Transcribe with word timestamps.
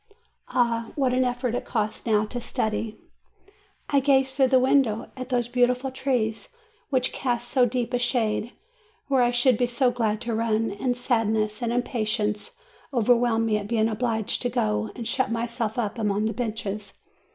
Ah, 0.47 0.91
what 0.95 1.13
an 1.13 1.23
effort 1.23 1.53
it 1.53 1.63
costs 1.65 2.07
now 2.07 2.25
to 2.25 2.41
study! 2.41 2.97
I 3.91 3.99
gaze 3.99 4.33
316 4.35 4.35
JUNE 4.35 4.35
through 4.35 4.47
the 4.47 4.63
windows 5.05 5.09
at 5.15 5.29
those 5.29 5.47
beautiful 5.47 5.91
trees 5.91 6.47
which 6.89 7.11
cast 7.13 7.47
so 7.49 7.67
deep 7.67 7.93
a 7.93 7.99
shade, 7.99 8.53
where 9.09 9.21
I 9.21 9.29
should 9.29 9.59
be 9.59 9.67
so 9.67 9.91
glad 9.91 10.19
to 10.21 10.33
run, 10.33 10.71
and 10.71 10.97
sadness 10.97 11.61
and 11.61 11.71
impatience 11.71 12.57
overwhelm 12.91 13.45
me 13.45 13.57
at 13.57 13.67
being 13.67 13.87
obliged 13.87 14.41
to 14.41 14.49
go 14.49 14.89
and 14.95 15.07
shut 15.07 15.29
myself 15.29 15.77
up 15.77 15.99
among 15.99 16.25
the 16.25 16.33
benches. 16.33 16.93